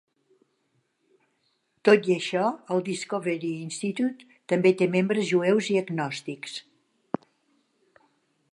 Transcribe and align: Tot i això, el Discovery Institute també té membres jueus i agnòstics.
Tot 1.89 2.07
i 2.11 2.15
això, 2.15 2.45
el 2.75 2.81
Discovery 2.87 3.51
Institute 3.67 4.41
també 4.53 4.71
té 4.81 4.87
membres 4.97 5.29
jueus 5.33 5.69
i 5.75 5.77
agnòstics. 5.83 6.57